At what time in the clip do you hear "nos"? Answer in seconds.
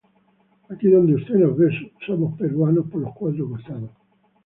1.35-1.55